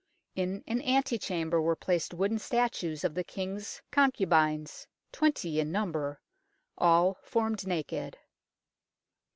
[0.35, 6.19] In an ante chamber were placed wooden statues of the King's concubines, twenty in number,
[6.75, 8.17] all formed naked.